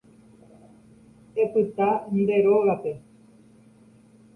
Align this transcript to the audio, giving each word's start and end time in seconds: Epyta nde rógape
Epyta 1.43 1.89
nde 2.17 2.37
rógape 2.45 2.91